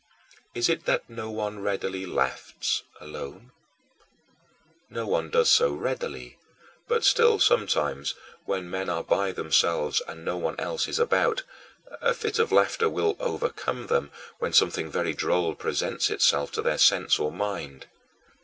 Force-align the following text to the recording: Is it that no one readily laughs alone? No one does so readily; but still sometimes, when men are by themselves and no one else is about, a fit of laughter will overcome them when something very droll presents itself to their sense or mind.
Is 0.55 0.67
it 0.67 0.85
that 0.85 1.07
no 1.07 1.29
one 1.29 1.59
readily 1.59 2.07
laughs 2.07 2.81
alone? 2.99 3.51
No 4.89 5.05
one 5.05 5.29
does 5.29 5.47
so 5.51 5.73
readily; 5.73 6.39
but 6.87 7.03
still 7.05 7.37
sometimes, 7.39 8.15
when 8.45 8.67
men 8.67 8.89
are 8.89 9.03
by 9.03 9.31
themselves 9.31 10.01
and 10.07 10.25
no 10.25 10.37
one 10.37 10.59
else 10.59 10.87
is 10.87 10.97
about, 10.97 11.43
a 12.01 12.15
fit 12.15 12.39
of 12.39 12.51
laughter 12.51 12.89
will 12.89 13.15
overcome 13.19 13.85
them 13.85 14.09
when 14.39 14.53
something 14.53 14.89
very 14.89 15.13
droll 15.13 15.53
presents 15.53 16.09
itself 16.09 16.51
to 16.53 16.63
their 16.63 16.79
sense 16.79 17.19
or 17.19 17.31
mind. 17.31 17.85